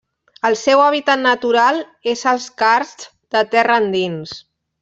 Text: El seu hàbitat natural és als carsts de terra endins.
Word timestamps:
El 0.47 0.55
seu 0.61 0.79
hàbitat 0.85 1.21
natural 1.25 1.77
és 2.15 2.25
als 2.33 2.49
carsts 2.63 3.13
de 3.37 3.47
terra 3.55 3.81
endins. 3.87 4.39